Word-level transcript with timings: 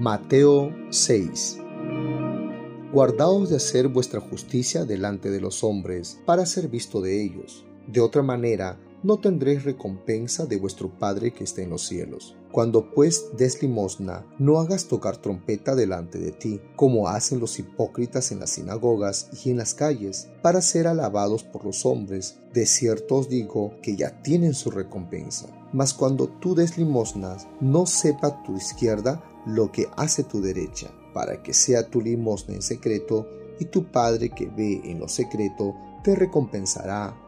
Mateo 0.00 0.74
6 0.88 1.58
Guardaos 2.90 3.50
de 3.50 3.56
hacer 3.56 3.88
vuestra 3.88 4.18
justicia 4.18 4.86
delante 4.86 5.28
de 5.28 5.42
los 5.42 5.62
hombres, 5.62 6.18
para 6.24 6.46
ser 6.46 6.68
visto 6.68 7.02
de 7.02 7.22
ellos. 7.22 7.66
De 7.86 8.00
otra 8.00 8.22
manera, 8.22 8.80
no 9.02 9.18
tendréis 9.18 9.64
recompensa 9.64 10.46
de 10.46 10.56
vuestro 10.56 10.88
Padre 10.88 11.34
que 11.34 11.44
está 11.44 11.60
en 11.60 11.68
los 11.68 11.82
cielos. 11.82 12.34
Cuando 12.50 12.94
pues 12.94 13.26
des 13.36 13.60
limosna, 13.60 14.24
no 14.38 14.58
hagas 14.58 14.86
tocar 14.86 15.18
trompeta 15.18 15.74
delante 15.74 16.18
de 16.18 16.32
ti, 16.32 16.62
como 16.76 17.08
hacen 17.08 17.38
los 17.38 17.58
hipócritas 17.58 18.32
en 18.32 18.40
las 18.40 18.52
sinagogas 18.52 19.28
y 19.44 19.50
en 19.50 19.58
las 19.58 19.74
calles, 19.74 20.30
para 20.40 20.62
ser 20.62 20.86
alabados 20.86 21.44
por 21.44 21.66
los 21.66 21.84
hombres. 21.84 22.38
De 22.54 22.64
cierto 22.64 23.16
os 23.16 23.28
digo 23.28 23.74
que 23.82 23.96
ya 23.96 24.22
tienen 24.22 24.54
su 24.54 24.70
recompensa. 24.70 25.59
Mas 25.72 25.94
cuando 25.94 26.28
tú 26.28 26.54
des 26.54 26.76
limosnas, 26.76 27.46
no 27.60 27.86
sepa 27.86 28.42
tu 28.42 28.56
izquierda 28.56 29.22
lo 29.46 29.70
que 29.70 29.88
hace 29.96 30.24
tu 30.24 30.40
derecha, 30.40 30.90
para 31.14 31.42
que 31.42 31.54
sea 31.54 31.88
tu 31.88 32.00
limosna 32.00 32.54
en 32.54 32.62
secreto, 32.62 33.26
y 33.58 33.66
tu 33.66 33.84
Padre 33.84 34.30
que 34.30 34.46
ve 34.46 34.80
en 34.84 34.98
lo 34.98 35.08
secreto 35.08 35.74
te 36.02 36.16
recompensará 36.16 37.14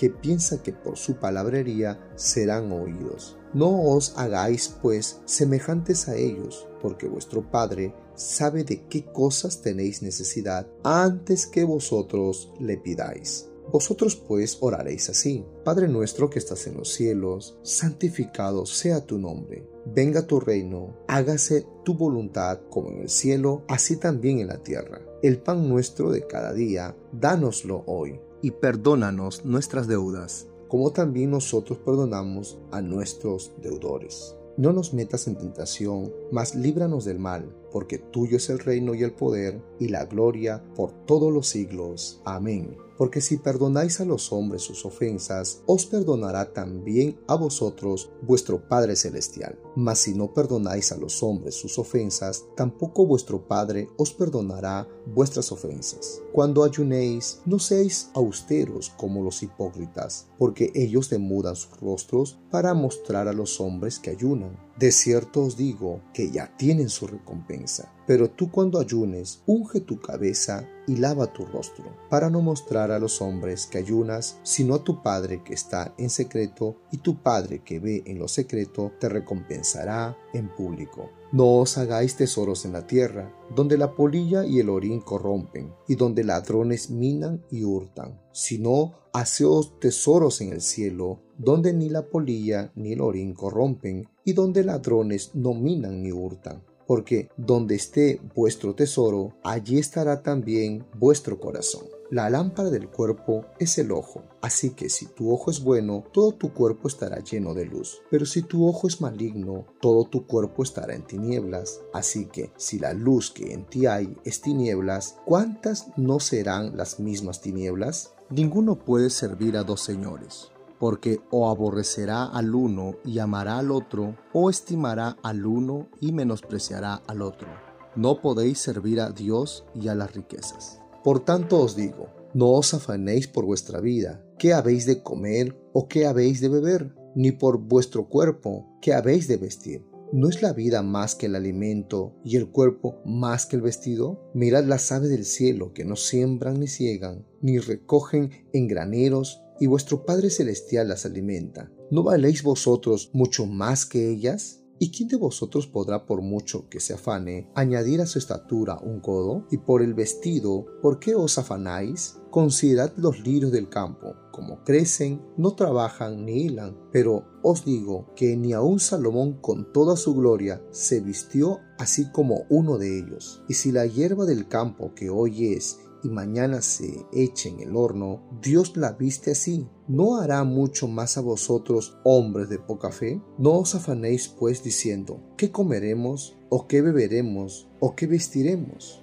que 0.00 0.08
piensan 0.08 0.60
que 0.60 0.72
por 0.72 0.96
su 0.96 1.16
palabrería 1.16 2.00
serán 2.16 2.72
oídos. 2.72 3.36
No 3.52 3.82
os 3.82 4.16
hagáis 4.16 4.74
pues 4.80 5.20
semejantes 5.26 6.08
a 6.08 6.16
ellos, 6.16 6.66
porque 6.80 7.06
vuestro 7.06 7.50
Padre 7.50 7.94
sabe 8.14 8.64
de 8.64 8.86
qué 8.86 9.04
cosas 9.04 9.60
tenéis 9.60 10.00
necesidad 10.00 10.66
antes 10.84 11.46
que 11.46 11.64
vosotros 11.64 12.50
le 12.58 12.78
pidáis. 12.78 13.50
Vosotros 13.70 14.16
pues 14.16 14.56
oraréis 14.62 15.10
así, 15.10 15.44
Padre 15.66 15.86
nuestro 15.86 16.30
que 16.30 16.38
estás 16.38 16.66
en 16.66 16.78
los 16.78 16.94
cielos, 16.94 17.58
santificado 17.62 18.64
sea 18.64 19.04
tu 19.04 19.18
nombre, 19.18 19.68
venga 19.84 20.26
tu 20.26 20.40
reino, 20.40 20.96
hágase 21.08 21.66
tu 21.84 21.92
voluntad 21.92 22.62
como 22.70 22.88
en 22.88 23.02
el 23.02 23.10
cielo, 23.10 23.64
así 23.68 23.96
también 23.96 24.38
en 24.38 24.46
la 24.46 24.62
tierra. 24.62 25.02
El 25.22 25.42
pan 25.42 25.68
nuestro 25.68 26.10
de 26.10 26.26
cada 26.26 26.54
día, 26.54 26.96
dánoslo 27.12 27.84
hoy 27.86 28.18
y 28.42 28.52
perdónanos 28.52 29.44
nuestras 29.44 29.86
deudas, 29.86 30.46
como 30.68 30.92
también 30.92 31.30
nosotros 31.30 31.78
perdonamos 31.78 32.58
a 32.70 32.80
nuestros 32.80 33.52
deudores. 33.62 34.36
No 34.56 34.72
nos 34.72 34.92
metas 34.92 35.26
en 35.26 35.36
tentación, 35.36 36.12
mas 36.30 36.54
líbranos 36.54 37.04
del 37.04 37.18
mal, 37.18 37.44
porque 37.70 37.98
tuyo 37.98 38.36
es 38.36 38.50
el 38.50 38.58
reino 38.58 38.94
y 38.94 39.02
el 39.02 39.12
poder 39.12 39.62
y 39.78 39.88
la 39.88 40.04
gloria 40.04 40.64
por 40.74 40.92
todos 41.06 41.32
los 41.32 41.48
siglos. 41.48 42.20
Amén. 42.24 42.76
Porque 43.00 43.22
si 43.22 43.38
perdonáis 43.38 43.98
a 44.02 44.04
los 44.04 44.30
hombres 44.30 44.60
sus 44.60 44.84
ofensas, 44.84 45.62
os 45.64 45.86
perdonará 45.86 46.52
también 46.52 47.18
a 47.28 47.34
vosotros 47.34 48.10
vuestro 48.20 48.68
Padre 48.68 48.94
Celestial. 48.94 49.58
Mas 49.74 50.00
si 50.00 50.12
no 50.12 50.34
perdonáis 50.34 50.92
a 50.92 50.98
los 50.98 51.22
hombres 51.22 51.54
sus 51.54 51.78
ofensas, 51.78 52.44
tampoco 52.56 53.06
vuestro 53.06 53.48
Padre 53.48 53.88
os 53.96 54.12
perdonará 54.12 54.86
vuestras 55.06 55.50
ofensas. 55.50 56.20
Cuando 56.34 56.62
ayunéis, 56.62 57.40
no 57.46 57.58
seáis 57.58 58.10
austeros 58.12 58.90
como 58.90 59.22
los 59.22 59.42
hipócritas, 59.42 60.28
porque 60.38 60.70
ellos 60.74 61.08
demudan 61.08 61.56
sus 61.56 61.80
rostros 61.80 62.38
para 62.50 62.74
mostrar 62.74 63.28
a 63.28 63.32
los 63.32 63.62
hombres 63.62 63.98
que 63.98 64.10
ayunan. 64.10 64.58
De 64.80 64.92
cierto 64.92 65.42
os 65.42 65.58
digo 65.58 66.00
que 66.14 66.30
ya 66.30 66.56
tienen 66.56 66.88
su 66.88 67.06
recompensa. 67.06 67.92
Pero 68.06 68.30
tú 68.30 68.50
cuando 68.50 68.80
ayunes, 68.80 69.42
unge 69.44 69.82
tu 69.82 70.00
cabeza 70.00 70.66
y 70.86 70.96
lava 70.96 71.30
tu 71.34 71.44
rostro, 71.44 71.84
para 72.08 72.30
no 72.30 72.40
mostrar 72.40 72.90
a 72.90 72.98
los 72.98 73.20
hombres 73.20 73.66
que 73.66 73.76
ayunas, 73.76 74.38
sino 74.42 74.74
a 74.74 74.82
tu 74.82 75.02
Padre 75.02 75.44
que 75.44 75.52
está 75.52 75.94
en 75.98 76.08
secreto, 76.08 76.76
y 76.90 76.96
tu 76.96 77.22
Padre 77.22 77.62
que 77.62 77.78
ve 77.78 78.02
en 78.06 78.18
lo 78.18 78.26
secreto 78.26 78.92
te 78.98 79.10
recompensará 79.10 80.16
en 80.32 80.48
público. 80.48 81.10
No 81.30 81.58
os 81.58 81.76
hagáis 81.76 82.16
tesoros 82.16 82.64
en 82.64 82.72
la 82.72 82.86
tierra, 82.86 83.30
donde 83.54 83.76
la 83.76 83.94
polilla 83.94 84.46
y 84.46 84.60
el 84.60 84.70
orín 84.70 85.02
corrompen, 85.02 85.74
y 85.86 85.94
donde 85.94 86.24
ladrones 86.24 86.88
minan 86.88 87.44
y 87.50 87.64
hurtan, 87.64 88.18
sino 88.32 88.94
haceos 89.12 89.78
tesoros 89.78 90.40
en 90.40 90.52
el 90.52 90.62
cielo, 90.62 91.20
donde 91.40 91.72
ni 91.72 91.88
la 91.88 92.06
polilla 92.06 92.70
ni 92.76 92.92
el 92.92 93.00
orín 93.00 93.34
corrompen, 93.34 94.06
y 94.24 94.32
donde 94.32 94.62
ladrones 94.62 95.30
no 95.34 95.54
minan 95.54 96.02
ni 96.02 96.12
hurtan 96.12 96.62
porque 96.90 97.28
donde 97.36 97.76
esté 97.76 98.20
vuestro 98.34 98.74
tesoro, 98.74 99.32
allí 99.44 99.78
estará 99.78 100.24
también 100.24 100.84
vuestro 100.98 101.38
corazón. 101.38 101.84
La 102.10 102.28
lámpara 102.28 102.68
del 102.68 102.88
cuerpo 102.88 103.44
es 103.60 103.78
el 103.78 103.92
ojo, 103.92 104.24
así 104.42 104.70
que 104.70 104.88
si 104.88 105.06
tu 105.06 105.32
ojo 105.32 105.52
es 105.52 105.62
bueno, 105.62 106.02
todo 106.12 106.32
tu 106.32 106.52
cuerpo 106.52 106.88
estará 106.88 107.20
lleno 107.20 107.54
de 107.54 107.66
luz. 107.66 108.00
Pero 108.10 108.26
si 108.26 108.42
tu 108.42 108.66
ojo 108.66 108.88
es 108.88 109.00
maligno, 109.00 109.66
todo 109.80 110.02
tu 110.02 110.26
cuerpo 110.26 110.64
estará 110.64 110.96
en 110.96 111.06
tinieblas. 111.06 111.80
Así 111.92 112.26
que 112.26 112.50
si 112.56 112.80
la 112.80 112.92
luz 112.92 113.30
que 113.30 113.52
en 113.52 113.66
ti 113.66 113.86
hay 113.86 114.16
es 114.24 114.40
tinieblas, 114.40 115.14
¿cuántas 115.24 115.96
no 115.96 116.18
serán 116.18 116.76
las 116.76 116.98
mismas 116.98 117.40
tinieblas? 117.40 118.14
Ninguno 118.30 118.84
puede 118.84 119.10
servir 119.10 119.56
a 119.56 119.62
dos 119.62 119.80
señores 119.80 120.50
porque 120.80 121.20
o 121.30 121.48
aborrecerá 121.50 122.24
al 122.24 122.54
uno 122.54 122.96
y 123.04 123.20
amará 123.20 123.58
al 123.58 123.70
otro, 123.70 124.16
o 124.32 124.50
estimará 124.50 125.18
al 125.22 125.46
uno 125.46 125.88
y 126.00 126.12
menospreciará 126.12 126.94
al 127.06 127.22
otro. 127.22 127.48
No 127.94 128.20
podéis 128.20 128.58
servir 128.58 129.00
a 129.00 129.10
Dios 129.10 129.66
y 129.74 129.88
a 129.88 129.94
las 129.94 130.14
riquezas. 130.14 130.80
Por 131.04 131.24
tanto 131.24 131.60
os 131.60 131.76
digo, 131.76 132.08
no 132.32 132.50
os 132.52 132.72
afanéis 132.72 133.28
por 133.28 133.44
vuestra 133.44 133.80
vida, 133.80 134.24
qué 134.38 134.54
habéis 134.54 134.86
de 134.86 135.02
comer 135.02 135.60
o 135.72 135.86
qué 135.86 136.06
habéis 136.06 136.40
de 136.40 136.48
beber, 136.48 136.94
ni 137.14 137.32
por 137.32 137.58
vuestro 137.58 138.08
cuerpo, 138.08 138.66
qué 138.80 138.94
habéis 138.94 139.28
de 139.28 139.36
vestir. 139.36 139.86
¿No 140.12 140.28
es 140.28 140.42
la 140.42 140.52
vida 140.52 140.82
más 140.82 141.14
que 141.14 141.26
el 141.26 141.36
alimento 141.36 142.16
y 142.24 142.36
el 142.36 142.50
cuerpo 142.50 143.00
más 143.04 143.46
que 143.46 143.56
el 143.56 143.62
vestido? 143.62 144.20
Mirad 144.34 144.64
las 144.64 144.90
aves 144.90 145.10
del 145.10 145.24
cielo 145.24 145.72
que 145.72 145.84
no 145.84 145.94
siembran 145.94 146.58
ni 146.58 146.66
ciegan, 146.66 147.26
ni 147.40 147.58
recogen 147.58 148.30
en 148.52 148.66
graneros, 148.66 149.42
y 149.60 149.66
vuestro 149.66 150.04
Padre 150.04 150.30
Celestial 150.30 150.88
las 150.88 151.06
alimenta. 151.06 151.70
¿No 151.90 152.02
valéis 152.02 152.42
vosotros 152.42 153.10
mucho 153.12 153.46
más 153.46 153.86
que 153.86 154.10
ellas? 154.10 154.60
¿Y 154.82 154.90
quién 154.90 155.10
de 155.10 155.16
vosotros 155.16 155.66
podrá, 155.66 156.06
por 156.06 156.22
mucho 156.22 156.70
que 156.70 156.80
se 156.80 156.94
afane, 156.94 157.50
añadir 157.54 158.00
a 158.00 158.06
su 158.06 158.18
estatura 158.18 158.78
un 158.82 159.00
codo? 159.00 159.46
Y 159.50 159.58
por 159.58 159.82
el 159.82 159.92
vestido, 159.92 160.64
¿por 160.80 160.98
qué 160.98 161.14
os 161.14 161.36
afanáis? 161.36 162.16
Considerad 162.30 162.92
los 162.96 163.20
lirios 163.20 163.52
del 163.52 163.68
campo, 163.68 164.14
como 164.32 164.64
crecen, 164.64 165.20
no 165.36 165.54
trabajan 165.54 166.24
ni 166.24 166.46
hilan, 166.46 166.78
pero 166.92 167.26
os 167.42 167.66
digo 167.66 168.10
que 168.16 168.38
ni 168.38 168.54
aun 168.54 168.80
Salomón 168.80 169.34
con 169.42 169.70
toda 169.70 169.96
su 169.96 170.14
gloria 170.14 170.62
se 170.70 171.00
vistió 171.00 171.58
así 171.76 172.10
como 172.10 172.46
uno 172.48 172.78
de 172.78 173.00
ellos. 173.00 173.42
Y 173.48 173.54
si 173.54 173.72
la 173.72 173.84
hierba 173.84 174.24
del 174.24 174.48
campo 174.48 174.94
que 174.94 175.10
hoy 175.10 175.52
es 175.52 175.80
y 176.02 176.08
mañana 176.08 176.62
se 176.62 177.06
eche 177.12 177.48
en 177.48 177.60
el 177.60 177.76
horno, 177.76 178.22
Dios 178.42 178.76
la 178.76 178.92
viste 178.92 179.32
así. 179.32 179.66
¿No 179.88 180.16
hará 180.18 180.44
mucho 180.44 180.88
más 180.88 181.18
a 181.18 181.20
vosotros, 181.20 181.98
hombres 182.04 182.48
de 182.48 182.58
poca 182.58 182.90
fe? 182.90 183.20
No 183.38 183.58
os 183.58 183.74
afanéis 183.74 184.28
pues 184.28 184.62
diciendo, 184.62 185.20
¿qué 185.36 185.50
comeremos? 185.50 186.36
¿O 186.48 186.66
qué 186.66 186.82
beberemos? 186.82 187.68
¿O 187.80 187.94
qué 187.94 188.06
vestiremos? 188.06 189.02